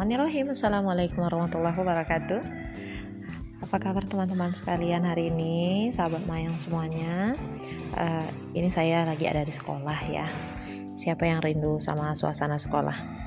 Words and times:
Bismillahirrahmanirrahim. 0.00 0.56
Assalamualaikum 0.56 1.20
warahmatullahi 1.20 1.76
wabarakatuh. 1.76 2.40
Apa 3.60 3.76
kabar 3.76 4.08
teman-teman 4.08 4.56
sekalian 4.56 5.04
hari 5.04 5.28
ini 5.28 5.92
Sahabat 5.92 6.24
Mayang 6.24 6.56
semuanya? 6.56 7.36
Uh, 7.92 8.24
Ini 8.56 8.72
saya 8.72 9.04
lagi 9.04 9.28
ada 9.28 9.44
di 9.44 9.52
sekolah 9.52 10.00
ya. 10.08 10.24
Siapa 10.96 11.28
yang 11.28 11.44
rindu 11.44 11.76
sama 11.84 12.16
suasana 12.16 12.56
sekolah 12.56 13.19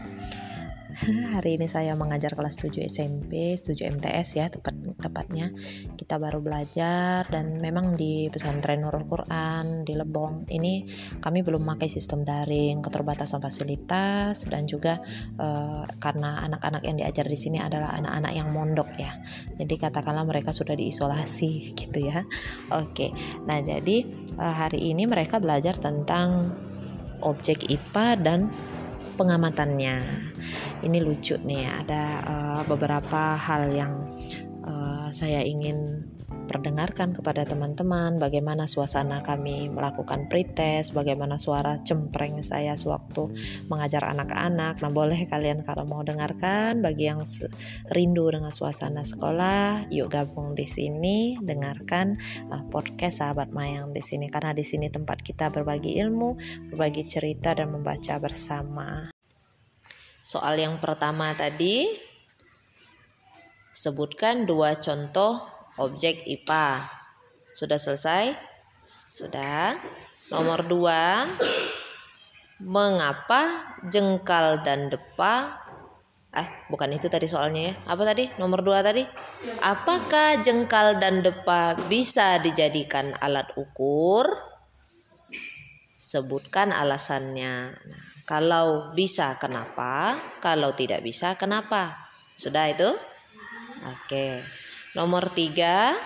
hari 1.35 1.59
ini 1.59 1.67
saya 1.67 1.95
mengajar 1.99 2.36
kelas 2.36 2.55
7 2.59 2.79
SMP, 2.88 3.59
7 3.59 3.99
MTS 3.99 4.39
ya 4.39 4.47
tepat 4.47 4.75
tepatnya. 4.99 5.51
Kita 5.99 6.15
baru 6.15 6.39
belajar 6.39 7.27
dan 7.27 7.59
memang 7.59 7.99
di 7.99 8.31
pesantren 8.31 8.83
Nurul 8.83 9.04
Quran 9.07 9.83
di 9.83 9.93
Lebong 9.97 10.47
ini 10.51 10.87
kami 11.19 11.43
belum 11.43 11.63
memakai 11.63 11.91
sistem 11.91 12.23
daring, 12.23 12.79
keterbatasan 12.79 13.43
fasilitas 13.43 14.47
dan 14.47 14.64
juga 14.64 15.00
uh, 15.39 15.83
karena 16.00 16.43
anak-anak 16.47 16.83
yang 16.87 16.95
diajar 17.00 17.28
di 17.28 17.37
sini 17.39 17.59
adalah 17.59 17.95
anak-anak 18.00 18.31
yang 18.36 18.50
mondok 18.51 18.89
ya. 18.95 19.11
Jadi 19.59 19.75
katakanlah 19.75 20.23
mereka 20.23 20.56
sudah 20.56 20.75
diisolasi 20.78 21.51
gitu 21.79 22.00
ya. 22.00 22.23
Oke. 22.71 23.11
Nah, 23.43 23.59
jadi 23.59 24.07
uh, 24.39 24.56
hari 24.56 24.93
ini 24.95 25.04
mereka 25.04 25.43
belajar 25.43 25.75
tentang 25.75 26.54
objek 27.23 27.71
IPA 27.71 28.07
dan 28.20 28.39
pengamatannya. 29.15 29.97
Ini 30.83 30.97
lucu 30.99 31.39
nih, 31.39 31.63
ada 31.83 32.03
uh, 32.27 32.61
beberapa 32.67 33.39
hal 33.39 33.72
yang 33.72 33.94
uh, 34.67 35.08
saya 35.16 35.39
ingin 35.47 36.03
perdengarkan 36.45 37.16
kepada 37.16 37.47
teman-teman 37.47 38.20
bagaimana 38.20 38.67
suasana 38.67 39.23
kami 39.23 39.72
melakukan 39.72 40.28
pretest, 40.28 40.92
bagaimana 40.92 41.39
suara 41.39 41.80
cempreng 41.81 42.44
saya 42.44 42.75
sewaktu 42.75 43.31
mengajar 43.72 44.08
anak-anak. 44.11 44.84
Nah, 44.84 44.92
boleh 44.92 45.23
kalian 45.28 45.64
kalau 45.64 45.88
mau 45.88 46.04
dengarkan 46.04 46.84
bagi 46.84 47.08
yang 47.08 47.23
rindu 47.92 48.28
dengan 48.28 48.52
suasana 48.52 49.08
sekolah, 49.08 49.88
yuk 49.88 50.12
gabung 50.12 50.54
di 50.54 50.67
sini 50.67 51.40
dengarkan 51.40 52.20
uh, 52.52 52.64
podcast 52.67 53.23
sahabat 53.23 53.52
Mayang 53.56 53.95
di 53.95 54.04
sini 54.04 54.28
karena 54.28 54.52
di 54.52 54.66
sini 54.67 54.92
tempat 54.92 55.23
kita 55.23 55.50
berbagi 55.54 55.95
ilmu, 56.02 56.36
berbagi 56.73 57.08
cerita 57.08 57.56
dan 57.56 57.72
membaca 57.72 58.20
bersama. 58.20 59.14
Soal 60.23 60.56
yang 60.56 60.80
pertama 60.80 61.36
tadi 61.36 61.88
sebutkan 63.73 64.45
dua 64.45 64.78
contoh 64.78 65.53
objek 65.80 66.26
IPA. 66.26 66.86
Sudah 67.54 67.78
selesai? 67.78 68.34
Sudah. 69.14 69.78
Nomor 70.32 70.66
dua, 70.66 71.28
mengapa 72.64 73.74
jengkal 73.92 74.64
dan 74.64 74.88
depa 74.88 75.60
eh 76.34 76.50
bukan 76.66 76.90
itu 76.98 77.14
tadi 77.14 77.30
soalnya 77.30 77.70
ya 77.70 77.74
apa 77.94 78.10
tadi 78.10 78.26
nomor 78.42 78.66
dua 78.66 78.82
tadi 78.82 79.06
apakah 79.62 80.42
jengkal 80.42 80.98
dan 80.98 81.22
depa 81.22 81.78
bisa 81.86 82.42
dijadikan 82.42 83.14
alat 83.22 83.54
ukur 83.54 84.26
sebutkan 86.02 86.74
alasannya 86.74 87.70
nah, 87.70 88.04
kalau 88.24 88.96
bisa 88.96 89.36
kenapa? 89.36 90.16
Kalau 90.40 90.72
tidak 90.72 91.04
bisa 91.04 91.36
kenapa? 91.36 92.08
Sudah 92.40 92.72
itu? 92.72 92.88
Oke. 93.84 94.40
Nomor 94.94 95.33
tiga. 95.33 95.97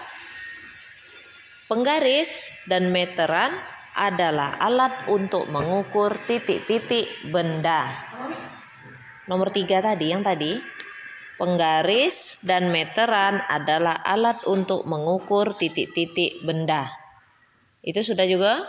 Penggaris 1.68 2.64
dan 2.72 2.96
meteran 2.96 3.52
adalah 4.00 4.56
alat 4.64 5.12
untuk 5.12 5.52
mengukur 5.52 6.16
titik-titik 6.24 7.12
benda. 7.28 7.84
Nomor 9.28 9.52
tiga 9.52 9.84
tadi, 9.84 10.16
yang 10.16 10.24
tadi. 10.24 10.56
Penggaris 11.36 12.42
dan 12.48 12.72
meteran 12.72 13.44
adalah 13.52 14.00
alat 14.08 14.40
untuk 14.48 14.88
mengukur 14.88 15.52
titik-titik 15.52 16.40
benda. 16.48 16.88
Itu 17.84 18.00
sudah 18.00 18.24
juga? 18.24 18.64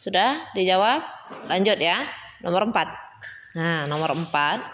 Sudah 0.00 0.48
dijawab? 0.56 1.04
Lanjut 1.52 1.76
ya. 1.76 2.00
Nomor 2.40 2.72
4. 2.72 3.60
Nah, 3.60 3.84
nomor 3.86 4.16
4 4.16 4.73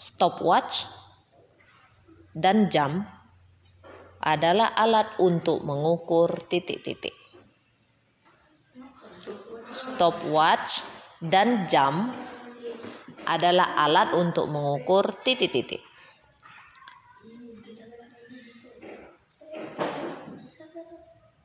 stopwatch 0.00 0.88
dan 2.32 2.72
jam 2.72 3.04
adalah 4.24 4.72
alat 4.72 5.20
untuk 5.20 5.60
mengukur 5.60 6.32
titik-titik. 6.48 7.12
Stopwatch 9.68 10.80
dan 11.20 11.68
jam 11.68 12.08
adalah 13.28 13.76
alat 13.76 14.16
untuk 14.16 14.48
mengukur 14.48 15.12
titik-titik. 15.20 15.90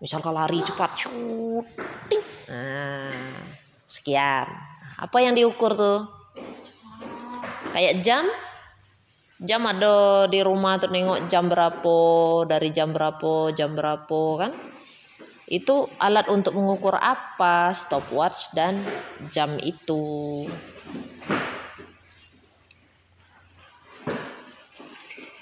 misal 0.05 0.21
kalau 0.21 0.37
lari 0.37 0.61
cepat 0.61 1.01
syuting 1.01 2.25
nah 2.45 3.41
sekian 3.89 4.45
apa 5.01 5.17
yang 5.17 5.33
diukur 5.33 5.73
tuh 5.73 6.05
kayak 7.75 7.99
jam 7.99 8.23
jam 9.43 9.59
ada 9.67 10.31
di 10.31 10.39
rumah 10.39 10.79
tuh 10.79 10.87
nengok 10.87 11.27
jam 11.27 11.51
berapa 11.51 11.97
dari 12.47 12.71
jam 12.71 12.95
berapa 12.95 13.51
jam 13.51 13.75
berapa 13.75 14.21
kan 14.39 14.55
itu 15.51 15.91
alat 15.99 16.31
untuk 16.31 16.55
mengukur 16.55 16.95
apa 16.95 17.75
stopwatch 17.75 18.55
dan 18.55 18.79
jam 19.27 19.59
itu 19.59 20.47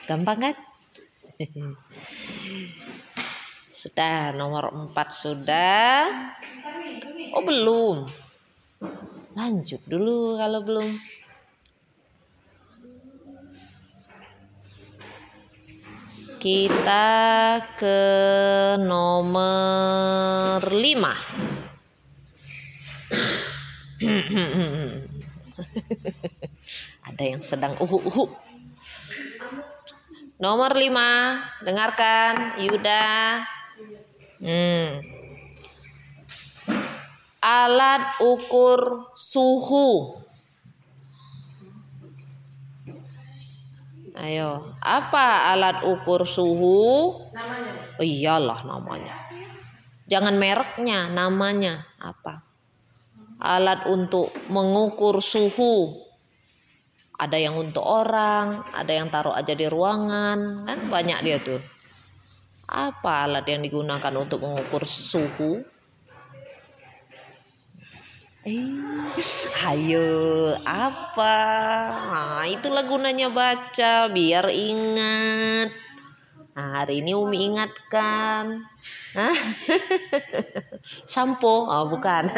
gampang 0.09 0.49
kan 0.49 0.55
Sudah, 3.73 4.31
nomor 4.31 4.71
4 4.71 4.95
sudah. 5.11 6.07
Oh, 7.35 7.43
belum. 7.43 8.07
Lanjut 9.35 9.81
dulu 9.89 10.39
kalau 10.39 10.63
belum. 10.63 10.87
Kita 16.43 17.55
ke 17.79 18.03
nomor 18.83 20.59
5. 20.59 20.75
Ada 27.07 27.23
yang 27.23 27.39
sedang 27.39 27.79
uhu 27.79 27.95
uhu. 27.95 28.27
Nomor 30.43 30.75
5, 30.75 31.63
dengarkan 31.63 32.59
Yuda. 32.59 33.39
Hmm. 34.43 34.99
Alat 37.39 38.19
ukur 38.19 39.15
suhu. 39.15 40.19
Ayo, 44.23 44.63
apa 44.79 45.51
alat 45.51 45.83
ukur 45.83 46.23
suhu? 46.23 47.11
Namanya. 47.35 47.99
Oh, 47.99 48.07
iyalah 48.07 48.59
namanya. 48.63 49.15
Jangan 50.07 50.39
mereknya, 50.39 51.11
namanya 51.11 51.83
apa? 51.99 52.39
Alat 53.43 53.83
untuk 53.91 54.31
mengukur 54.47 55.19
suhu. 55.19 55.99
Ada 57.19 57.35
yang 57.35 57.59
untuk 57.59 57.83
orang, 57.83 58.63
ada 58.71 58.95
yang 58.95 59.11
taruh 59.11 59.35
aja 59.35 59.51
di 59.51 59.67
ruangan, 59.67 60.71
kan 60.71 60.79
banyak 60.87 61.19
dia 61.19 61.43
tuh. 61.43 61.59
Apa 62.71 63.27
alat 63.27 63.43
yang 63.43 63.59
digunakan 63.59 64.13
untuk 64.15 64.39
mengukur 64.39 64.87
suhu? 64.87 65.67
Eh, 68.43 68.67
hayo 69.63 70.51
apa? 70.67 71.35
Nah, 72.11 72.43
itulah 72.43 72.83
gunanya 72.83 73.31
baca 73.31 74.11
biar 74.11 74.51
ingat. 74.51 75.71
Nah, 76.51 76.83
hari 76.83 76.99
ini 76.99 77.15
Umi 77.15 77.55
ingatkan. 77.55 78.67
Hah? 79.15 79.37
Sampo? 81.15 81.71
Oh, 81.71 81.87
bukan. 81.87 82.27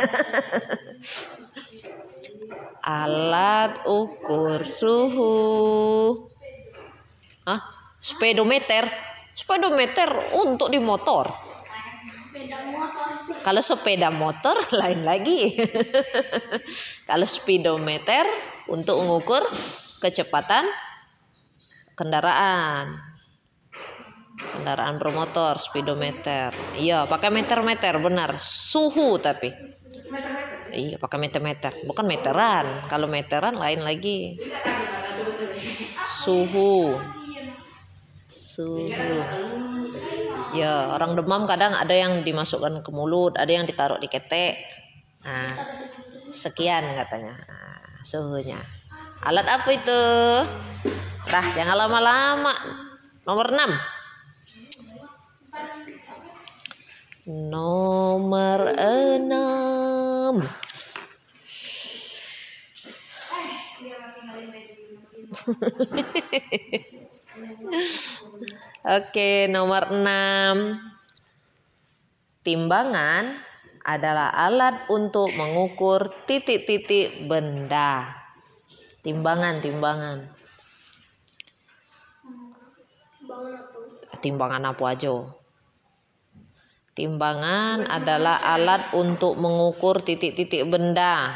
Alat 2.86 3.90
ukur 3.90 4.62
suhu. 4.62 5.34
Ah, 7.50 7.66
speedometer 7.98 8.86
speedometer 9.36 10.10
untuk 10.48 10.72
di 10.72 10.78
motor. 10.78 11.28
Kalau 13.46 13.62
sepeda 13.62 14.10
motor 14.10 14.58
lain 14.82 15.06
lagi. 15.06 15.54
Kalau 17.10 17.30
speedometer 17.30 18.26
untuk 18.66 18.98
mengukur 19.06 19.46
kecepatan 20.02 20.66
kendaraan. 21.94 22.98
Kendaraan 24.36 24.98
bermotor, 24.98 25.62
speedometer. 25.62 26.50
Iya, 26.82 27.06
pakai 27.06 27.30
meter-meter 27.30 28.02
benar. 28.02 28.34
Suhu 28.42 29.22
tapi. 29.22 29.54
Iya, 30.74 30.98
pakai 30.98 31.22
meter-meter. 31.22 31.86
Bukan 31.86 32.04
meteran. 32.10 32.90
Kalau 32.90 33.06
meteran 33.06 33.56
lain 33.62 33.86
lagi. 33.86 34.42
Suhu. 36.10 36.98
Suhu. 38.12 39.65
Ya, 40.56 40.96
orang 40.96 41.20
demam 41.20 41.44
kadang 41.44 41.76
ada 41.76 41.92
yang 41.92 42.24
dimasukkan 42.24 42.80
ke 42.80 42.88
mulut, 42.96 43.36
ada 43.36 43.52
yang 43.52 43.68
ditaruh 43.68 44.00
di 44.00 44.08
ketek. 44.08 44.56
Nah, 45.28 45.52
sekian 46.32 46.96
katanya. 46.96 47.36
Nah, 47.36 48.00
suhunya. 48.08 48.56
Alat 49.28 49.44
apa 49.52 49.68
itu? 49.76 50.04
Dah, 51.28 51.46
jangan 51.60 51.76
lama-lama. 51.76 52.56
Nomor 53.28 53.52
6. 53.52 53.68
Nomor 57.52 58.60
6. 58.80 60.40
Oke, 68.86 69.50
nomor 69.50 69.90
6. 69.90 70.78
Timbangan 72.46 73.34
adalah 73.82 74.30
alat 74.30 74.86
untuk 74.94 75.34
mengukur 75.34 76.06
titik-titik 76.30 77.26
benda. 77.26 78.14
Timbangan, 79.02 79.58
timbangan. 79.66 80.30
Timbangan 84.22 84.70
apa 84.70 84.84
aja? 84.86 85.18
Timbangan 86.94 87.90
adalah 87.90 88.38
alat 88.54 88.94
untuk 88.94 89.34
mengukur 89.42 89.98
titik-titik 89.98 90.62
benda 90.70 91.34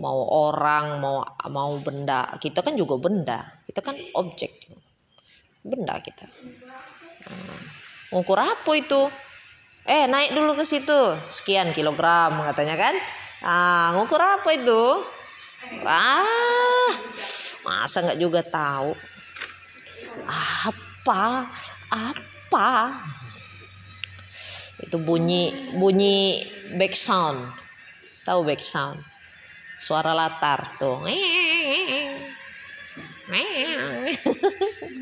mau 0.00 0.24
orang 0.32 0.96
mau 1.02 1.20
mau 1.52 1.76
benda 1.82 2.24
kita 2.40 2.64
kan 2.64 2.72
juga 2.72 2.96
benda 2.96 3.60
kita 3.68 3.84
kan 3.84 3.92
objek 4.16 4.48
benda 5.60 6.00
kita. 6.00 6.24
Hmm. 7.20 8.16
ukur 8.16 8.40
apa 8.40 8.72
itu? 8.74 9.12
Eh 9.86 10.06
naik 10.08 10.36
dulu 10.36 10.56
ke 10.56 10.64
situ. 10.64 11.00
Sekian 11.28 11.72
kilogram 11.72 12.40
katanya 12.44 12.76
kan. 12.76 12.94
Ah 13.40 13.96
ngukur 13.96 14.20
apa 14.20 14.52
itu? 14.52 14.84
Ah 15.84 16.92
masa 17.64 18.04
nggak 18.04 18.20
juga 18.20 18.44
tahu? 18.44 18.92
Apa? 20.28 21.48
Apa? 21.90 22.70
Itu 24.84 25.00
bunyi 25.00 25.72
bunyi 25.76 26.44
back 26.76 26.96
sound. 26.96 27.40
Tahu 28.24 28.44
back 28.44 28.60
sound? 28.60 29.00
Suara 29.80 30.12
latar 30.12 30.60
tuh 30.76 31.00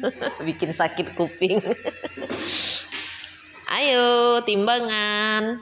bikin 0.46 0.70
sakit 0.72 1.14
kuping 1.14 1.58
ayo 3.78 4.38
timbangan 4.42 5.60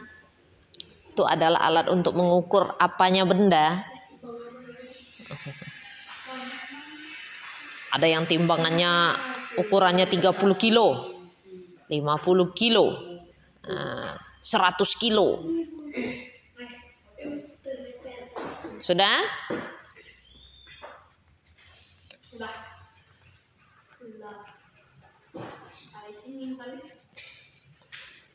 itu 1.12 1.24
adalah 1.24 1.64
alat 1.64 1.88
untuk 1.88 2.12
mengukur 2.16 2.76
apanya 2.76 3.24
benda 3.24 3.72
ada 7.96 8.06
yang 8.06 8.28
timbangannya 8.28 9.16
ukurannya 9.56 10.04
30 10.04 10.36
kilo 10.60 11.16
50 11.88 12.52
kilo 12.52 12.86
100 13.66 15.02
kilo 15.02 15.42
sudah? 18.86 19.18
Sudah. 19.18 19.75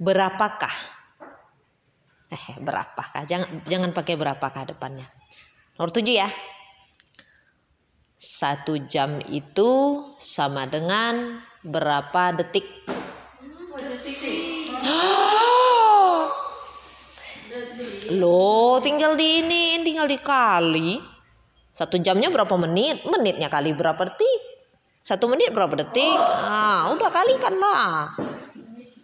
Berapakah? 0.02 0.74
Eh, 2.34 2.58
berapakah? 2.58 3.22
Jangan 3.30 3.70
jangan 3.70 3.94
pakai 3.94 4.18
berapakah 4.18 4.74
depannya. 4.74 5.06
Nomor 5.78 5.94
tujuh 5.94 6.18
ya. 6.18 6.26
Satu 8.18 8.82
jam 8.90 9.22
itu 9.30 10.02
sama 10.18 10.66
dengan 10.66 11.46
berapa 11.62 12.34
detik? 12.34 12.66
Loh, 18.18 18.82
tinggal 18.82 19.14
di 19.14 19.46
ini, 19.46 19.86
tinggal 19.86 20.10
dikali. 20.10 20.98
Satu 21.70 22.02
jamnya 22.02 22.34
berapa 22.34 22.58
menit? 22.58 23.06
Menitnya 23.06 23.54
kali 23.54 23.78
berapa 23.78 24.02
detik? 24.10 24.42
Satu 25.06 25.30
menit 25.30 25.54
berapa 25.54 25.78
detik? 25.78 26.18
Ah, 26.18 26.90
udah 26.90 27.10
kalikan 27.14 27.54
lah. 27.54 28.31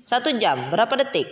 Satu 0.08 0.32
jam 0.40 0.72
berapa 0.72 0.96
detik? 1.04 1.28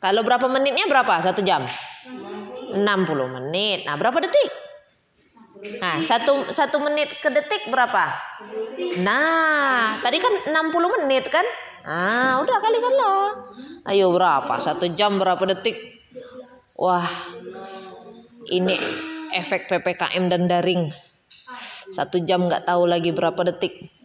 Kalau 0.00 0.24
berapa 0.24 0.48
menitnya 0.48 0.88
berapa? 0.88 1.20
Satu 1.20 1.44
jam? 1.44 1.68
60 2.72 2.80
menit. 3.36 3.84
Nah, 3.84 4.00
berapa 4.00 4.16
detik? 4.16 4.50
Nah, 5.78 6.00
satu, 6.00 6.48
satu 6.48 6.80
menit 6.80 7.12
ke 7.20 7.28
detik 7.28 7.68
berapa? 7.68 8.10
Nah, 9.04 10.00
tadi 10.00 10.16
kan 10.18 10.32
60 10.48 10.96
menit 11.04 11.28
kan? 11.28 11.44
Ah, 11.84 12.40
udah 12.40 12.56
kalikan 12.64 12.94
lah. 12.96 13.28
Ayo 13.92 14.08
berapa? 14.16 14.56
Satu 14.56 14.88
jam 14.88 15.20
berapa 15.20 15.44
detik? 15.52 15.76
Wah, 16.80 17.04
ini 18.48 18.72
efek 19.36 19.68
ppkm 19.68 20.32
dan 20.32 20.48
daring. 20.48 20.88
Satu 21.92 22.24
jam 22.24 22.48
nggak 22.48 22.64
tahu 22.64 22.88
lagi 22.88 23.12
berapa 23.12 23.38
detik. 23.52 24.01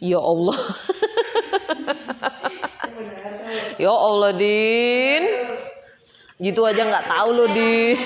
Ya 0.00 0.20
Allah. 0.20 0.58
ya 3.82 3.92
Allah 3.92 4.32
Din. 4.36 5.22
Gitu 6.36 6.60
aja 6.64 6.82
nggak 6.84 7.06
tahu 7.08 7.28
loh 7.32 7.48
Din. 7.52 7.96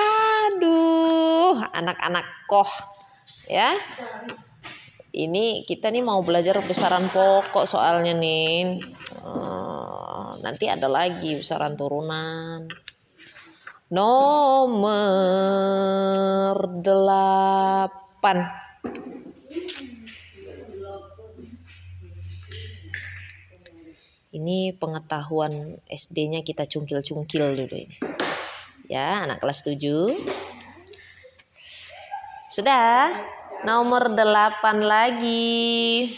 Aduh, 0.00 1.54
anak-anak 1.76 2.26
koh 2.50 2.70
ya 3.50 3.74
ini 5.10 5.66
kita 5.66 5.90
nih 5.90 6.06
mau 6.06 6.22
belajar 6.22 6.62
besaran 6.62 7.10
pokok 7.10 7.66
soalnya 7.66 8.14
nih 8.14 8.78
uh, 9.26 10.38
nanti 10.38 10.70
ada 10.70 10.86
lagi 10.86 11.34
besaran 11.34 11.74
turunan 11.74 12.70
nomor 13.90 14.94
delapan 16.78 18.46
ini 24.30 24.74
pengetahuan 24.74 25.78
SD-nya 25.90 26.46
kita 26.46 26.66
cungkil-cungkil 26.66 27.54
dulu 27.58 27.76
ini 27.76 27.98
ya 28.86 29.26
anak 29.26 29.42
kelas 29.42 29.66
7 29.66 29.78
sudah 32.50 33.14
Nomor 33.60 34.16
8 34.16 34.80
lagi. 34.80 36.08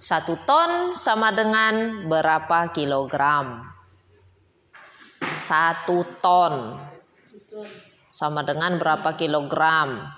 Satu 0.00 0.32
ton 0.48 0.96
sama 0.96 1.28
dengan 1.28 2.08
berapa 2.08 2.72
kilogram? 2.72 3.68
Satu 5.20 6.08
ton 6.24 6.80
sama 8.08 8.40
dengan 8.48 8.80
berapa 8.80 9.12
kilogram? 9.12 10.08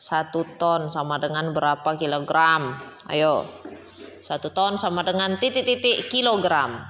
Satu 0.00 0.48
ton 0.56 0.88
sama 0.88 1.20
dengan 1.20 1.52
berapa 1.52 2.00
kilogram? 2.00 2.80
Ayo. 3.12 3.57
Satu 4.28 4.52
ton 4.52 4.76
sama 4.76 5.00
dengan 5.00 5.40
titik-titik 5.40 6.12
kilogram. 6.12 6.84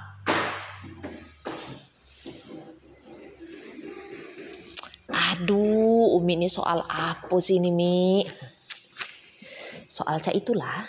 Aduh, 5.07 6.19
Umi 6.19 6.35
ini 6.35 6.51
soal 6.51 6.83
apa 6.91 7.39
sih 7.39 7.63
ini, 7.63 7.71
Mi? 7.71 8.27
Soal 9.87 10.19
cak 10.19 10.35
itulah. 10.35 10.83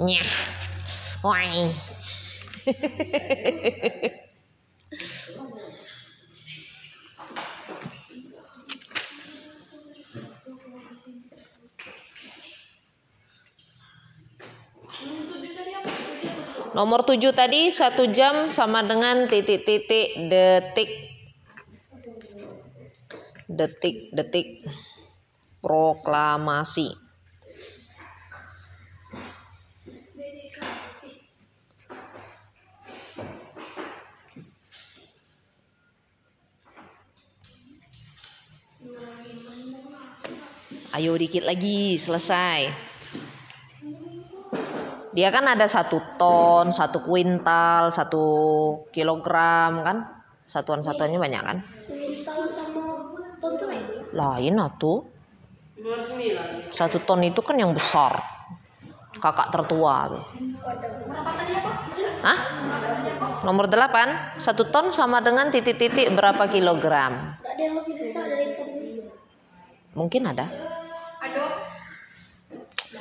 Nyah. 0.00 0.32
Wai. 1.28 1.68
Nomor 16.80 17.04
7 17.04 17.36
tadi 17.36 17.68
satu 17.68 18.08
jam 18.08 18.48
sama 18.48 18.80
dengan 18.80 19.28
titik-titik 19.28 20.32
detik. 20.32 20.88
Detik, 23.44 24.08
detik. 24.16 24.64
Proklamasi. 25.60 26.88
Ayo 40.96 41.12
dikit 41.20 41.44
lagi, 41.44 42.00
selesai. 42.00 42.89
Dia 45.10 45.34
kan 45.34 45.42
ada 45.42 45.66
satu 45.66 45.98
ton, 46.14 46.70
satu 46.70 47.02
kuintal, 47.02 47.90
satu 47.90 48.24
kilogram 48.94 49.82
kan? 49.82 50.06
Satuan-satuannya 50.46 51.18
banyak 51.18 51.42
kan? 51.42 51.58
Kuintal 51.90 52.46
sama 52.46 52.82
ton 53.42 53.58
tuh 53.58 53.66
lain. 53.66 53.84
Lain 54.14 54.54
atuh. 54.62 55.02
Satu 56.70 57.02
ton 57.02 57.26
itu 57.26 57.42
kan 57.42 57.58
yang 57.58 57.74
besar. 57.74 58.22
Kakak 59.18 59.50
tertua 59.50 60.14
tuh. 60.14 60.24
Hah? 62.22 62.38
Nomor 63.42 63.66
8, 63.66 64.38
satu 64.38 64.68
ton 64.70 64.92
sama 64.94 65.18
dengan 65.24 65.50
titik-titik 65.50 66.12
berapa 66.14 66.46
kilogram? 66.46 67.40
Gak 67.40 67.56
ada 67.56 67.62
yang 67.64 67.74
lebih 67.80 67.94
besar 67.98 68.28
dari 68.28 68.54
ton 68.54 68.68
ini. 68.78 69.02
Mungkin 69.96 70.22
ada. 70.28 70.46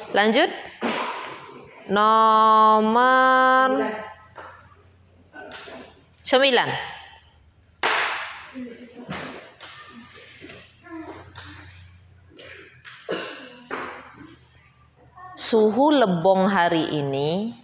Lanjut. 0.10 0.69
Nomor 1.90 3.82
9. 6.22 6.70
Suhu 15.34 15.90
Lebong 15.90 16.46
hari 16.46 16.94
ini 16.94 17.58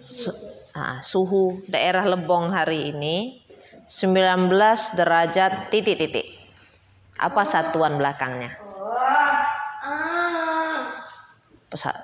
su- 0.00 0.32
ah, 0.72 1.04
suhu 1.04 1.60
daerah 1.68 2.08
Lebong 2.08 2.48
hari 2.48 2.96
ini 2.96 3.44
19 3.84 4.96
derajat 4.96 5.68
titik-titik. 5.68 6.32
Apa 7.20 7.44
satuan 7.44 8.00
belakangnya? 8.00 8.67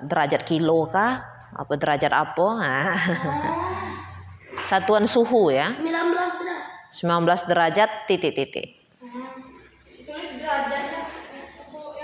Derajat 0.05 0.45
kilo 0.45 0.89
kah? 0.89 1.25
Apa 1.55 1.73
derajat 1.79 2.13
apa? 2.13 2.47
Nah. 2.59 2.99
Satuan 4.61 5.09
suhu 5.09 5.51
ya. 5.51 5.73
19 5.73 5.85
derajat. 5.85 6.63
19 6.91 7.51
derajat 7.51 7.91
titik-titik. 8.07 8.69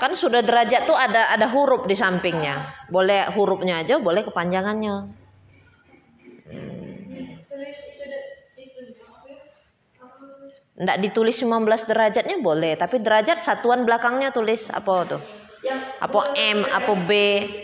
Kan 0.00 0.16
sudah 0.16 0.40
derajat 0.40 0.88
tuh 0.88 0.96
ada 0.96 1.28
ada 1.28 1.46
huruf 1.52 1.84
di 1.84 1.92
sampingnya. 1.92 2.56
Boleh 2.88 3.28
hurufnya 3.36 3.84
aja, 3.84 4.00
boleh 4.00 4.24
kepanjangannya. 4.24 5.20
Nggak 10.80 10.98
ditulis 11.04 11.36
19 11.36 11.68
derajatnya 11.84 12.40
boleh, 12.40 12.72
tapi 12.80 13.04
derajat 13.04 13.44
satuan 13.44 13.84
belakangnya 13.84 14.32
tulis 14.32 14.72
apa 14.72 15.04
tuh? 15.04 15.20
Apa 16.00 16.32
M, 16.36 16.64
apa 16.64 16.92
B. 17.04 17.10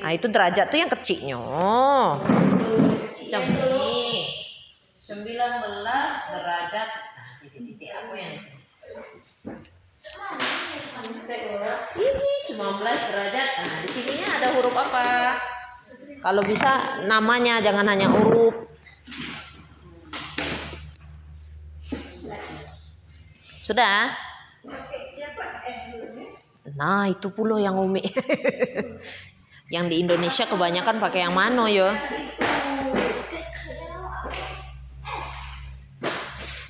Nah, 0.04 0.12
itu 0.12 0.28
derajat 0.28 0.68
tuh 0.68 0.76
yang 0.76 0.92
kecilnya. 0.92 1.40
Macam 1.40 3.42
ini. 3.48 4.28
19 5.00 5.24
derajat. 6.34 6.88
Nah, 6.92 7.28
titik-titik 7.40 7.94
apa 7.94 8.12
yang 8.18 8.34
di 8.36 8.40
sini? 8.42 8.60
Ini 11.96 12.28
19 12.52 12.84
derajat. 12.84 13.48
Nah, 13.64 13.80
di 13.80 13.88
sininya 13.88 14.28
ada 14.36 14.52
huruf 14.52 14.76
apa? 14.76 15.40
Kalau 16.20 16.44
bisa 16.44 17.00
namanya 17.06 17.62
jangan 17.64 17.88
hanya 17.88 18.12
huruf. 18.12 18.52
Sudah? 23.62 24.25
Nah, 26.76 27.08
itu 27.08 27.32
pula 27.32 27.56
yang 27.56 27.80
Umi. 27.80 28.04
yang 29.74 29.88
di 29.88 30.04
Indonesia 30.04 30.44
kebanyakan 30.44 31.00
pakai 31.00 31.24
yang 31.24 31.32
ya? 31.72 31.88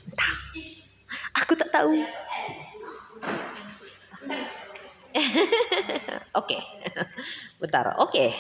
Entah. 0.07 0.35
Aku 1.43 1.53
tak 1.59 1.75
tahu. 1.75 2.07
Oke. 6.41 6.59
Bentar. 7.59 7.99
Oke. 7.99 8.31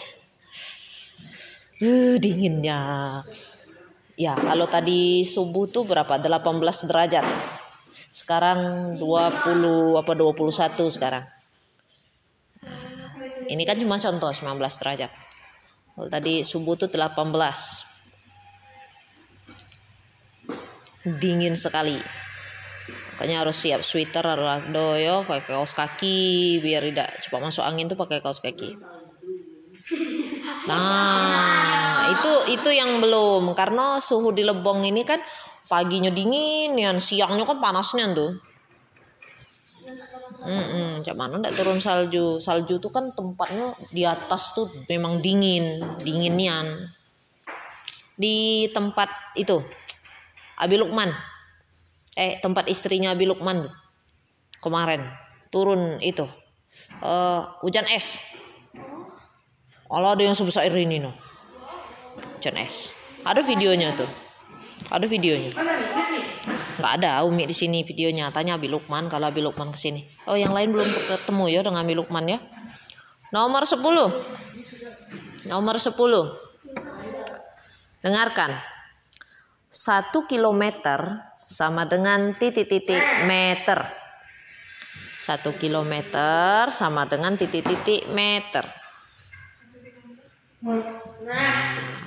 Uh, 1.82 2.14
dinginnya. 2.22 2.78
Ya, 4.14 4.38
kalau 4.38 4.70
tadi 4.70 5.26
subuh 5.26 5.66
tuh 5.66 5.82
berapa? 5.82 6.14
18 6.14 6.62
derajat. 6.86 7.26
Sekarang 8.14 8.94
20 9.02 9.98
apa 9.98 10.12
21 10.14 10.94
sekarang. 10.94 11.35
Ini 13.56 13.64
kan 13.64 13.80
cuma 13.80 13.96
contoh 13.96 14.28
19 14.28 14.60
derajat. 14.60 15.08
Kalau 15.96 16.12
tadi 16.12 16.44
subuh 16.44 16.76
tuh 16.76 16.92
18. 16.92 17.32
Dingin 21.16 21.56
sekali. 21.56 21.96
Makanya 23.16 23.48
harus 23.48 23.56
siap 23.56 23.80
sweater 23.80 24.20
harus 24.20 24.68
doyo 24.68 25.24
pakai 25.24 25.56
kaos 25.56 25.72
kaki 25.72 26.60
biar 26.60 26.84
tidak 26.84 27.08
cepat 27.24 27.40
masuk 27.40 27.64
angin 27.64 27.88
tuh 27.88 27.96
pakai 27.96 28.20
kaos 28.20 28.44
kaki. 28.44 28.76
Nah, 30.68 32.12
itu 32.12 32.60
itu 32.60 32.70
yang 32.76 33.00
belum 33.00 33.56
karena 33.56 34.04
suhu 34.04 34.36
di 34.36 34.44
Lebong 34.44 34.84
ini 34.84 35.00
kan 35.00 35.16
paginya 35.64 36.12
dingin, 36.12 36.76
yang 36.76 37.00
siangnya 37.00 37.48
kan 37.48 37.56
panasnya 37.56 38.12
tuh. 38.12 38.36
Hmm, 40.46 41.02
cak 41.02 41.16
mana 41.18 41.42
turun 41.50 41.82
salju? 41.82 42.38
Salju 42.38 42.78
tuh 42.78 42.94
kan 42.94 43.10
tempatnya 43.10 43.74
di 43.90 44.06
atas 44.06 44.54
tuh 44.54 44.70
memang 44.86 45.18
dingin, 45.18 45.82
dinginian. 46.06 46.70
Di 48.14 48.70
tempat 48.70 49.10
itu, 49.34 49.58
Abi 50.56 50.78
Lukman, 50.78 51.10
eh 52.16 52.38
tempat 52.40 52.70
istrinya 52.70 53.12
Abi 53.12 53.28
Lukman 53.28 53.66
kemarin 54.64 55.04
turun 55.52 56.00
itu 56.00 56.24
eh 57.04 57.42
hujan 57.60 57.84
es. 57.92 58.22
Allah 59.86 60.18
ada 60.18 60.22
yang 60.24 60.34
sebesar 60.34 60.66
ini 60.70 60.98
no. 60.98 61.12
Hujan 62.38 62.56
es. 62.58 62.90
Ada 63.22 63.42
videonya 63.42 63.94
tuh. 63.94 64.08
Ada 64.90 65.06
videonya. 65.06 65.50
Nggak 66.76 66.92
ada 67.00 67.24
Umi 67.24 67.48
di 67.48 67.56
sini 67.56 67.80
videonya. 67.82 68.28
Tanya 68.28 68.60
Abi 68.60 68.68
Lukman 68.68 69.08
kalau 69.08 69.32
Abi 69.32 69.40
Lukman 69.40 69.72
ke 69.72 69.78
sini. 69.80 70.04
Oh, 70.28 70.36
yang 70.36 70.52
lain 70.52 70.72
belum 70.72 70.88
ketemu 71.08 71.44
ya 71.48 71.60
dengan 71.64 71.84
Abi 71.84 71.96
Lukman 71.96 72.28
ya. 72.28 72.38
Nomor 73.32 73.64
10. 73.64 73.80
Nomor 75.48 75.76
10. 75.80 75.92
Dengarkan. 78.04 78.52
1 79.66 80.30
kilometer 80.30 81.26
sama 81.50 81.84
dengan 81.84 82.32
titik-titik 82.38 83.02
meter. 83.26 83.82
1 85.16 85.42
kilometer 85.58 86.70
sama 86.70 87.08
dengan 87.10 87.34
titik-titik 87.34 88.06
meter. 88.14 88.62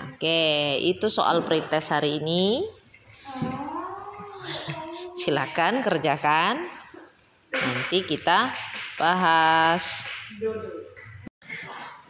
Oke, 0.08 0.80
itu 0.84 1.08
soal 1.12 1.44
pretest 1.44 1.92
hari 1.92 2.20
ini. 2.24 2.64
Silakan 5.18 5.84
kerjakan. 5.84 6.64
Nanti 7.50 8.06
kita 8.06 8.54
bahas. 9.00 10.06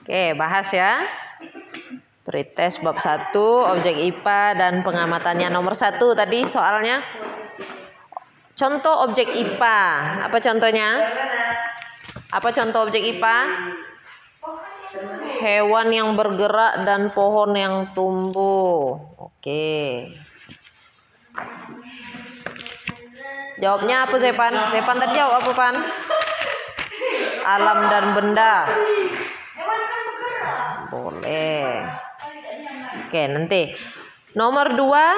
Oke, 0.04 0.34
bahas 0.36 0.68
ya. 0.74 1.00
Pretest 2.26 2.86
bab 2.86 3.02
1, 3.02 3.34
objek 3.74 3.96
IPA 4.06 4.54
dan 4.54 4.74
pengamatannya 4.86 5.50
nomor 5.50 5.74
1 5.74 5.98
tadi 6.14 6.46
soalnya. 6.46 7.02
Contoh 8.54 9.08
objek 9.08 9.34
IPA. 9.34 9.82
Apa 10.30 10.38
contohnya? 10.38 11.00
Apa 12.30 12.54
contoh 12.54 12.86
objek 12.86 13.02
IPA? 13.02 13.38
Hewan 15.40 15.90
yang 15.90 16.14
bergerak 16.14 16.84
dan 16.84 17.10
pohon 17.10 17.56
yang 17.56 17.88
tumbuh. 17.96 19.00
Oke. 19.18 20.06
Jawabnya 23.60 24.08
apa 24.08 24.16
Zepan? 24.16 24.56
Zepan 24.72 24.96
tadi 25.04 25.14
jawab 25.20 25.44
apa 25.44 25.52
Pan? 25.52 25.76
Alam 27.44 27.80
dan 27.92 28.06
benda. 28.16 28.56
Boleh. 30.88 31.84
Oke, 33.06 33.22
nanti. 33.28 33.76
Nomor 34.40 34.80
dua. 34.80 35.12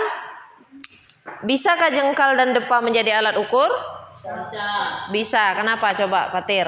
Bisakah 1.46 1.94
jengkal 1.94 2.34
dan 2.34 2.58
depa 2.58 2.82
menjadi 2.82 3.22
alat 3.22 3.38
ukur? 3.38 3.70
Bisa. 4.18 4.68
Bisa. 5.14 5.44
Kenapa? 5.54 5.94
Coba, 5.94 6.34
Fatir. 6.34 6.66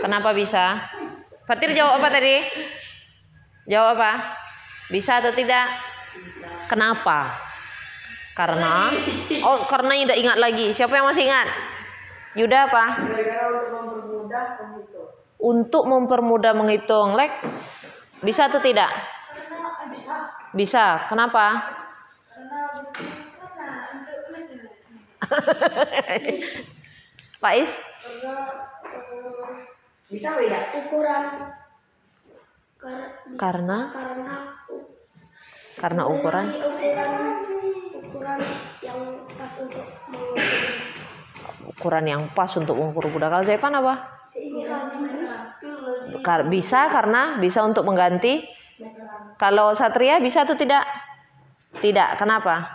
Kenapa 0.00 0.32
bisa? 0.32 0.88
Fatir 1.44 1.76
jawab 1.76 2.00
apa 2.00 2.08
tadi? 2.08 2.40
Jawab 3.68 3.98
apa? 3.98 4.12
Bisa 4.88 5.20
atau 5.20 5.34
tidak? 5.36 5.68
Kenapa? 6.70 7.49
Karena 8.40 8.88
Oh, 9.44 9.68
karena 9.68 9.92
tidak 10.00 10.16
ingat 10.16 10.40
lagi. 10.40 10.72
Siapa 10.72 10.96
yang 10.96 11.04
masih 11.04 11.28
ingat? 11.28 11.44
Yuda 12.40 12.72
apa? 12.72 12.96
Untuk 15.36 15.84
mempermudah 15.84 16.56
menghitung. 16.56 17.12
Lek, 17.20 17.28
bisa 18.24 18.48
atau 18.48 18.56
tidak? 18.64 18.88
Bisa. 20.56 21.04
Kenapa? 21.04 21.76
Pak 27.44 27.52
Is? 27.60 27.76
Bisa 30.08 30.28
beda. 30.32 30.58
ukuran 30.80 31.24
Karena 33.36 33.92
karena 33.92 34.36
karena 35.76 36.02
ukuran 36.08 36.46
ukuran 36.48 37.40
ukuran 38.10 38.42
yang 38.82 38.98
pas 39.38 39.52
untuk 39.62 39.86
ukuran 41.70 42.04
yang 42.04 42.22
pas 42.34 42.50
untuk 42.58 42.74
mengukur 42.74 43.06
kuda. 43.14 43.30
Kalau 43.30 43.46
Zepan 43.46 43.72
apa? 43.78 43.94
Bisa 46.50 46.90
karena 46.90 47.38
bisa 47.38 47.62
untuk 47.62 47.86
mengganti. 47.86 48.42
Kalau 49.38 49.72
Satria 49.78 50.18
bisa 50.18 50.42
atau 50.42 50.58
tidak? 50.58 50.82
Tidak. 51.78 52.18
Kenapa? 52.18 52.66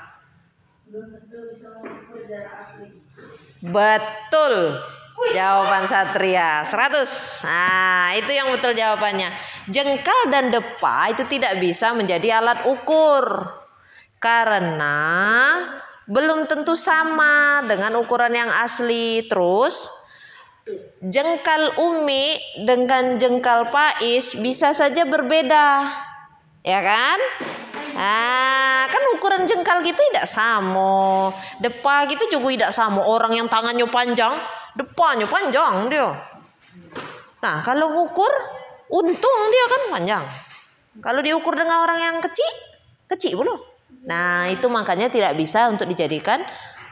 Betul. 3.60 4.54
Jawaban 5.32 5.84
Satria 5.88 6.64
100. 6.64 7.48
Nah, 7.48 8.12
itu 8.20 8.32
yang 8.36 8.52
betul 8.52 8.76
jawabannya. 8.76 9.32
Jengkal 9.72 10.28
dan 10.28 10.52
depa 10.52 11.10
itu 11.12 11.24
tidak 11.26 11.58
bisa 11.58 11.96
menjadi 11.96 12.44
alat 12.44 12.68
ukur. 12.68 13.48
Karena 14.26 14.98
belum 16.10 16.50
tentu 16.50 16.74
sama 16.74 17.62
dengan 17.70 17.94
ukuran 18.02 18.34
yang 18.34 18.50
asli. 18.50 19.22
Terus 19.30 19.86
jengkal 21.06 21.78
Umi 21.78 22.34
dengan 22.66 23.22
jengkal 23.22 23.70
Pais 23.70 24.34
bisa 24.42 24.74
saja 24.74 25.06
berbeda. 25.06 25.86
Ya 26.66 26.82
kan? 26.82 27.20
Ah, 27.94 28.90
kan 28.90 29.04
ukuran 29.14 29.46
jengkal 29.46 29.86
gitu 29.86 30.02
tidak 30.10 30.26
sama. 30.26 31.30
Depa 31.62 32.10
gitu 32.10 32.26
juga 32.34 32.50
tidak 32.50 32.72
sama. 32.74 33.06
Orang 33.06 33.30
yang 33.30 33.46
tangannya 33.46 33.86
panjang, 33.94 34.34
depannya 34.74 35.30
panjang 35.30 35.86
dia. 35.94 36.18
Nah, 37.46 37.62
kalau 37.62 37.94
ngukur 37.94 38.34
untung 38.90 39.40
dia 39.54 39.66
kan 39.70 39.82
panjang. 39.94 40.26
Kalau 40.98 41.22
diukur 41.22 41.54
dengan 41.54 41.86
orang 41.86 42.02
yang 42.02 42.18
kecil, 42.26 42.52
kecil 43.06 43.38
belum. 43.38 43.75
Nah, 44.06 44.46
itu 44.54 44.70
makanya 44.70 45.10
tidak 45.10 45.34
bisa 45.34 45.66
untuk 45.66 45.90
dijadikan 45.90 46.46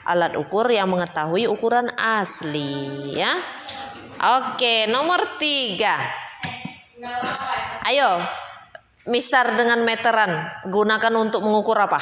alat 0.04 0.34
ukur 0.36 0.68
yang 0.68 0.90
mengetahui 0.90 1.46
ukuran 1.46 1.88
asli 1.96 3.14
ya. 3.16 3.32
Oke, 4.42 4.90
nomor 4.90 5.22
tiga. 5.38 6.00
Ayo, 7.84 8.18
Mister 9.04 9.44
dengan 9.60 9.84
meteran 9.84 10.48
gunakan 10.72 11.14
untuk 11.20 11.44
mengukur 11.44 11.76
apa? 11.76 12.00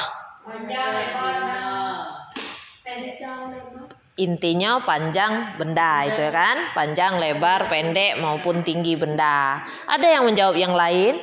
Intinya 4.16 4.78
panjang 4.86 5.58
benda 5.58 6.06
itu 6.06 6.20
ya 6.20 6.30
kan, 6.30 6.56
panjang, 6.78 7.18
lebar, 7.18 7.66
pendek 7.66 8.22
maupun 8.22 8.62
tinggi 8.62 8.94
benda. 8.94 9.66
Ada 9.90 10.20
yang 10.20 10.24
menjawab 10.28 10.54
yang 10.54 10.76
lain? 10.76 11.18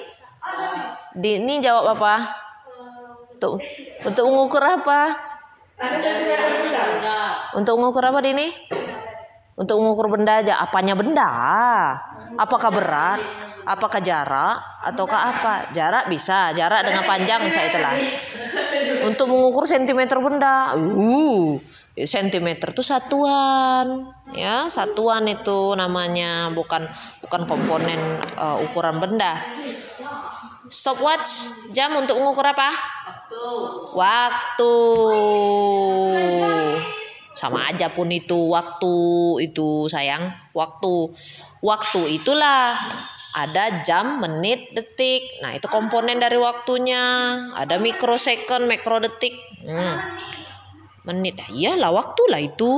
Ini 1.16 1.54
jawab 1.64 1.96
apa? 1.96 2.49
Untuk 3.40 3.64
untuk 4.04 4.26
mengukur 4.28 4.60
apa? 4.60 5.16
Untuk 7.56 7.80
mengukur 7.80 8.04
apa 8.04 8.20
ini? 8.28 8.52
Untuk 9.56 9.80
mengukur 9.80 10.12
benda 10.12 10.44
aja. 10.44 10.60
Apanya 10.60 10.92
benda? 10.92 11.32
Apakah 12.36 12.68
berat? 12.68 13.24
Apakah 13.64 14.04
jarak? 14.04 14.60
Ataukah 14.84 15.32
apa? 15.32 15.72
Jarak 15.72 16.12
bisa. 16.12 16.52
Jarak 16.52 16.84
dengan 16.84 17.08
panjang 17.08 17.48
saya 17.48 17.72
itulah. 17.72 17.96
Untuk 19.08 19.32
mengukur 19.32 19.64
sentimeter 19.64 20.20
benda. 20.20 20.76
Uh, 20.76 21.64
sentimeter 21.96 22.76
itu 22.76 22.84
satuan. 22.84 24.04
Ya, 24.36 24.68
satuan 24.68 25.32
itu 25.32 25.80
namanya, 25.80 26.52
bukan 26.52 26.84
bukan 27.24 27.48
komponen 27.48 28.20
uh, 28.36 28.60
ukuran 28.68 29.00
benda. 29.00 29.40
Stopwatch 30.68 31.50
jam 31.72 31.96
untuk 31.96 32.20
mengukur 32.20 32.44
apa? 32.46 32.99
Waktu. 33.94 34.74
Sama 37.38 37.70
aja 37.70 37.88
pun 37.94 38.10
itu 38.10 38.50
waktu 38.50 38.96
itu 39.46 39.86
sayang. 39.86 40.34
Waktu. 40.58 41.14
Waktu 41.62 42.20
itulah 42.20 42.74
ada 43.38 43.86
jam, 43.86 44.18
menit, 44.18 44.74
detik. 44.74 45.22
Nah, 45.46 45.54
itu 45.54 45.70
komponen 45.70 46.18
dari 46.18 46.42
waktunya. 46.42 47.38
Ada 47.54 47.78
mikrosecond, 47.78 48.66
mikrodetik. 48.66 49.38
Hmm. 49.62 50.02
Menit. 51.06 51.38
Ah, 51.38 51.50
iyalah 51.54 51.94
waktu 51.94 52.24
lah 52.32 52.42
itu. 52.42 52.74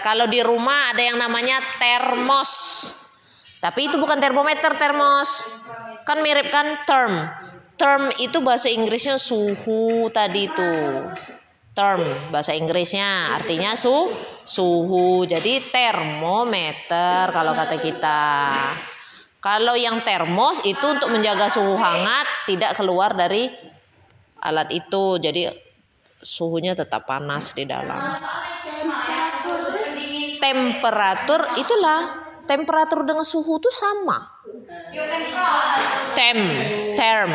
Kalau 0.00 0.26
di 0.26 0.40
rumah 0.40 0.94
ada 0.94 1.02
yang 1.02 1.20
namanya 1.20 1.60
termos. 1.76 2.50
Tapi 3.60 3.88
itu 3.88 3.96
bukan 3.96 4.20
termometer, 4.20 4.76
termos. 4.76 5.46
Kan 6.04 6.20
mirip 6.20 6.52
kan 6.52 6.84
term. 6.84 7.30
Term 7.74 8.12
itu 8.22 8.38
bahasa 8.44 8.70
Inggrisnya 8.70 9.18
suhu 9.18 10.06
tadi 10.14 10.46
itu. 10.46 10.74
Term 11.74 12.06
bahasa 12.30 12.54
Inggrisnya 12.54 13.34
artinya 13.34 13.74
su 13.74 14.12
suhu. 14.46 15.26
Jadi 15.26 15.72
termometer 15.74 17.34
kalau 17.34 17.56
kata 17.56 17.76
kita. 17.82 18.22
Kalau 19.42 19.74
yang 19.76 20.00
termos 20.06 20.62
itu 20.64 20.86
untuk 20.86 21.10
menjaga 21.10 21.50
suhu 21.50 21.76
hangat 21.76 22.48
tidak 22.48 22.78
keluar 22.78 23.12
dari 23.12 23.50
alat 24.40 24.70
itu. 24.70 25.18
Jadi 25.18 25.50
suhunya 26.24 26.72
tetap 26.72 27.04
panas 27.04 27.52
di 27.52 27.68
dalam. 27.68 28.16
Temperatur 30.44 31.40
itulah 31.56 32.20
temperatur 32.44 33.08
dengan 33.08 33.24
suhu 33.24 33.56
itu 33.56 33.72
sama. 33.72 34.44
Tem, 36.12 36.36
term 36.92 37.32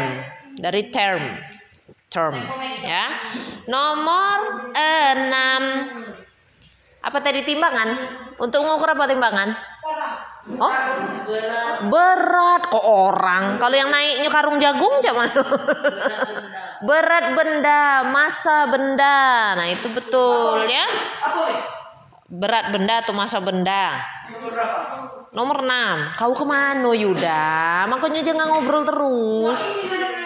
dari 0.53 0.93
term, 0.93 1.41
term 2.05 2.37
ya. 2.85 3.09
Nomor 3.65 4.69
6 4.77 7.01
apa 7.01 7.17
tadi 7.25 7.41
timbangan? 7.41 7.97
Untuk 8.37 8.61
mengukur 8.61 8.93
apa 8.93 9.09
timbangan? 9.09 9.57
Oh, 10.61 10.73
berat 11.89 12.69
kok 12.69 12.85
orang. 12.85 13.57
Kalau 13.57 13.73
yang 13.73 13.89
naiknya 13.89 14.29
karung 14.29 14.61
jagung 14.61 15.01
cuman 15.01 15.33
berat 16.87 17.33
benda, 17.33 18.05
masa 18.05 18.69
benda. 18.69 19.57
Nah 19.57 19.65
itu 19.65 19.89
betul 19.97 20.61
ya. 20.69 20.85
Berat 22.29 22.69
benda 22.69 23.01
atau 23.01 23.17
masa 23.17 23.41
benda. 23.41 23.97
Nomor 25.29 25.61
6 25.61 26.17
Kau 26.17 26.33
ke 26.33 26.45
mana 26.45 26.89
Yuda? 26.89 27.85
Makanya 27.85 28.25
jangan 28.25 28.49
ngobrol 28.49 28.81
terus 28.81 29.61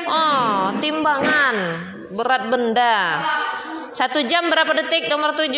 Oh 0.07 0.71
timbangan 0.79 1.55
Berat 2.15 2.47
benda 2.47 3.19
Satu 3.91 4.23
jam 4.23 4.47
berapa 4.47 4.71
detik 4.71 5.11
nomor 5.11 5.35
7? 5.35 5.51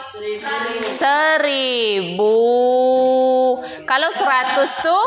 Seribu. 0.90 2.36
Kalau 3.88 4.10
100 4.12 4.68
tuh? 4.84 5.06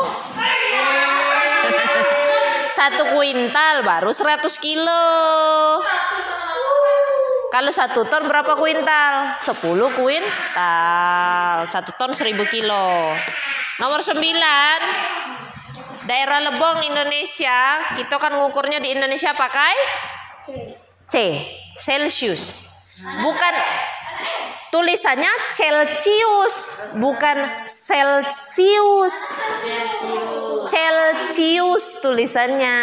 Satu 2.77 3.13
kuintal 3.13 3.85
baru 3.85 4.09
100 4.09 4.41
kilo. 4.57 5.05
Kalau 7.47 7.71
satu 7.71 8.03
ton 8.11 8.27
berapa 8.27 8.59
kuintal? 8.59 9.39
10 9.39 9.55
kuintal. 9.95 11.63
Satu 11.63 11.95
ton 11.95 12.11
1000 12.11 12.35
kilo. 12.51 13.15
Nomor 13.79 14.03
9 14.03 14.19
Daerah 16.07 16.39
Lebong 16.39 16.87
Indonesia, 16.87 17.83
kita 17.99 18.15
kan 18.15 18.31
ngukurnya 18.39 18.79
di 18.79 18.95
Indonesia 18.95 19.35
pakai 19.35 19.75
C, 21.03 21.43
Celsius. 21.75 22.63
Bukan 23.03 23.53
tulisannya 24.71 25.27
Celsius, 25.51 26.55
bukan 26.95 27.67
Celsius. 27.67 29.17
Celsius 30.71 31.99
tulisannya 31.99 32.79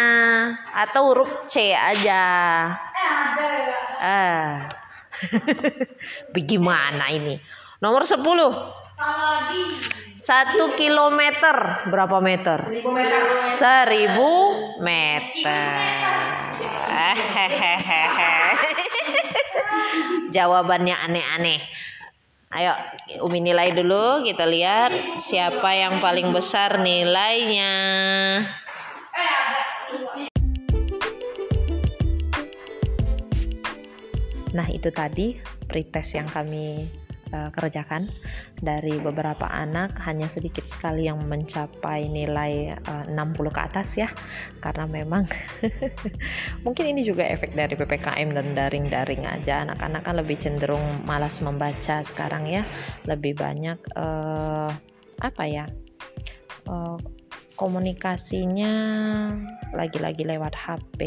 atau 0.77 1.09
huruf 1.09 1.49
C 1.49 1.73
aja. 1.73 2.21
Ah. 3.99 4.71
Bagaimana 6.35 7.07
ini? 7.11 7.35
Nomor 7.79 8.03
10. 8.03 8.19
Satu 10.15 10.71
kilometer 10.79 11.87
berapa 11.91 12.23
meter? 12.23 12.63
Seribu 13.51 14.31
meter. 14.79 15.75
Jawabannya 20.35 20.95
aneh-aneh. 21.11 21.59
Ayo 22.55 22.71
Umi 23.27 23.43
nilai 23.43 23.75
dulu 23.75 24.23
kita 24.23 24.47
lihat 24.47 24.95
siapa 25.19 25.75
yang 25.75 25.99
paling 25.99 26.31
besar 26.31 26.79
nilainya. 26.79 27.75
Nah 34.55 34.67
itu 34.71 34.87
tadi 34.89 35.35
pretest 35.67 36.15
yang 36.15 36.31
kami 36.31 36.87
uh, 37.35 37.51
kerjakan. 37.51 38.07
Dari 38.55 38.97
beberapa 39.03 39.51
anak 39.51 39.99
hanya 40.07 40.31
sedikit 40.31 40.63
sekali 40.63 41.11
yang 41.11 41.19
mencapai 41.27 42.07
nilai 42.07 42.79
uh, 42.87 43.05
60 43.11 43.55
ke 43.55 43.61
atas 43.61 43.99
ya. 43.99 44.09
Karena 44.63 44.87
memang 44.87 45.27
mungkin 46.65 46.85
ini 46.87 47.03
juga 47.03 47.27
efek 47.27 47.51
dari 47.51 47.75
PPKM 47.75 48.29
dan 48.31 48.47
daring-daring 48.55 49.27
aja. 49.27 49.67
Anak-anak 49.67 50.01
kan 50.07 50.15
lebih 50.15 50.39
cenderung 50.39 51.03
malas 51.03 51.43
membaca 51.43 51.99
sekarang 52.01 52.47
ya. 52.47 52.63
Lebih 53.03 53.35
banyak 53.35 53.77
uh, 53.99 54.71
apa 55.15 55.43
ya 55.47 55.67
uh, 56.67 56.99
komunikasinya 57.55 58.73
lagi-lagi 59.71 60.27
lewat 60.27 60.53
HP 60.59 60.99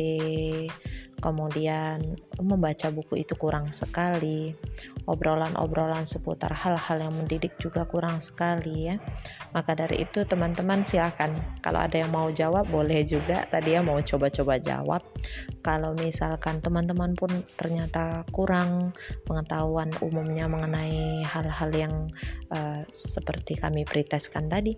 kemudian 1.19 2.03
membaca 2.39 2.89
buku 2.91 3.23
itu 3.23 3.35
kurang 3.35 3.75
sekali. 3.75 4.55
Obrolan-obrolan 5.09 6.05
seputar 6.05 6.53
hal-hal 6.53 7.01
yang 7.01 7.15
mendidik 7.17 7.57
juga 7.57 7.89
kurang 7.89 8.21
sekali 8.21 8.93
ya. 8.93 8.97
Maka 9.57 9.73
dari 9.73 10.05
itu 10.05 10.29
teman-teman 10.29 10.85
silakan. 10.85 11.33
Kalau 11.65 11.81
ada 11.81 11.97
yang 11.97 12.13
mau 12.13 12.29
jawab 12.29 12.69
boleh 12.69 13.03
juga. 13.09 13.49
Tadi 13.49 13.73
ya 13.73 13.81
mau 13.81 13.97
coba-coba 14.05 14.61
jawab. 14.61 15.01
Kalau 15.65 15.97
misalkan 15.97 16.61
teman-teman 16.61 17.17
pun 17.17 17.33
ternyata 17.57 18.29
kurang 18.29 18.93
pengetahuan 19.25 19.89
umumnya 20.05 20.45
mengenai 20.45 21.25
hal-hal 21.25 21.71
yang 21.73 21.95
uh, 22.53 22.85
seperti 22.93 23.57
kami 23.57 23.89
preteskan 23.89 24.49
tadi 24.49 24.77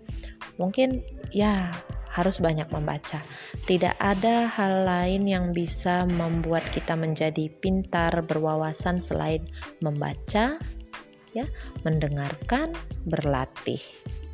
mungkin 0.55 1.01
ya 1.31 1.71
harus 2.11 2.43
banyak 2.43 2.67
membaca. 2.69 3.23
Tidak 3.65 3.95
ada 3.97 4.51
hal 4.51 4.83
lain 4.83 5.27
yang 5.27 5.45
bisa 5.55 6.03
membuat 6.03 6.67
kita 6.69 6.99
menjadi 6.99 7.47
pintar 7.47 8.11
berwawasan 8.27 8.99
selain 8.99 9.41
membaca, 9.79 10.59
ya, 11.31 11.45
mendengarkan, 11.87 12.75
berlatih. 13.07 13.81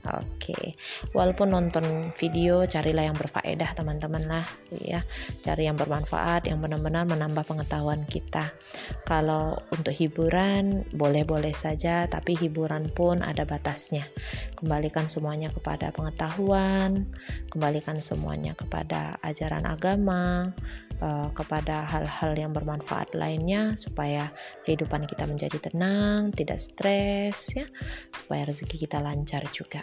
Oke, 0.07 0.79
walaupun 1.11 1.51
nonton 1.51 2.15
video 2.15 2.63
carilah 2.63 3.11
yang 3.11 3.17
berfaedah 3.19 3.75
teman-teman 3.75 4.23
lah 4.23 4.47
ya. 4.71 5.03
Cari 5.43 5.67
yang 5.67 5.75
bermanfaat 5.75 6.47
yang 6.47 6.63
benar-benar 6.63 7.03
menambah 7.03 7.43
pengetahuan 7.43 8.07
kita. 8.07 8.55
Kalau 9.03 9.59
untuk 9.75 9.91
hiburan 9.91 10.87
boleh-boleh 10.95 11.51
saja 11.51 12.07
tapi 12.07 12.39
hiburan 12.39 12.87
pun 12.87 13.19
ada 13.19 13.43
batasnya. 13.43 14.07
Kembalikan 14.55 15.11
semuanya 15.11 15.51
kepada 15.51 15.91
pengetahuan, 15.91 17.03
kembalikan 17.51 17.99
semuanya 17.99 18.55
kepada 18.55 19.19
ajaran 19.19 19.67
agama, 19.67 20.55
uh, 21.01 21.29
kepada 21.33 21.85
hal-hal 21.85 22.33
yang 22.37 22.51
bermanfaat 22.53 23.13
lainnya 23.13 23.77
supaya 23.77 24.31
kehidupan 24.65 25.05
kita 25.05 25.25
menjadi 25.29 25.57
tenang, 25.57 26.33
tidak 26.33 26.59
stres 26.61 27.53
ya, 27.53 27.65
supaya 28.13 28.47
rezeki 28.49 28.87
kita 28.87 29.01
lancar 29.01 29.45
juga. 29.49 29.81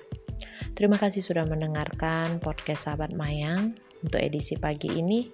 Terima 0.75 0.99
kasih 0.99 1.23
sudah 1.23 1.47
mendengarkan 1.47 2.43
podcast 2.43 2.91
Sahabat 2.91 3.15
Mayang 3.15 3.79
untuk 4.03 4.21
edisi 4.21 4.59
pagi 4.59 4.91
ini. 4.91 5.31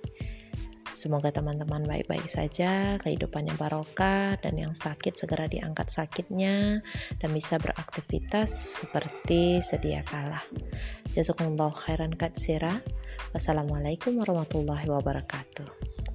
Semoga 0.92 1.30
teman-teman 1.30 1.86
baik-baik 1.86 2.26
saja, 2.26 2.98
kehidupannya 3.00 3.54
barokah 3.54 4.36
dan 4.42 4.58
yang 4.58 4.74
sakit 4.74 5.14
segera 5.16 5.46
diangkat 5.46 5.88
sakitnya 5.88 6.82
dan 7.22 7.30
bisa 7.30 7.56
beraktivitas 7.56 8.78
seperti 8.78 9.62
sedia 9.64 10.02
kala. 10.02 10.42
Jazakumullah 11.14 11.72
khairan 11.74 12.14
katsira. 12.14 12.82
Wassalamualaikum 13.30 14.18
warahmatullahi 14.18 14.90
wabarakatuh. 14.90 16.09